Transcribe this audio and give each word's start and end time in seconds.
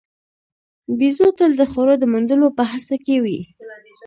بیزو 0.97 1.27
تل 1.37 1.51
د 1.57 1.61
خوړو 1.71 1.95
د 1.99 2.03
موندلو 2.11 2.47
په 2.57 2.63
هڅه 2.71 2.95
کې 3.05 3.17
وي. 3.23 3.39